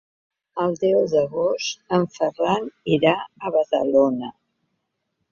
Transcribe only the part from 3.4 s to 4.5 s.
a Badalona.